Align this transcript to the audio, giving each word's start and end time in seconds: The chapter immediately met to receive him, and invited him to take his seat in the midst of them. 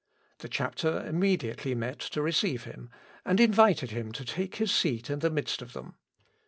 The 0.39 0.49
chapter 0.49 1.05
immediately 1.05 1.75
met 1.75 1.99
to 1.99 2.23
receive 2.23 2.63
him, 2.63 2.89
and 3.23 3.39
invited 3.39 3.91
him 3.91 4.11
to 4.13 4.25
take 4.25 4.55
his 4.55 4.71
seat 4.71 5.11
in 5.11 5.19
the 5.19 5.29
midst 5.29 5.61
of 5.61 5.73
them. 5.73 5.93